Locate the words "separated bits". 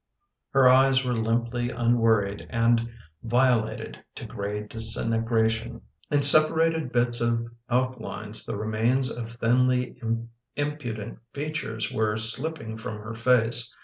6.23-7.21